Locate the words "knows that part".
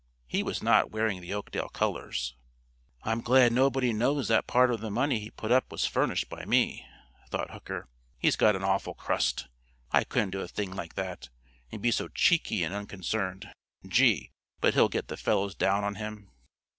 3.93-4.71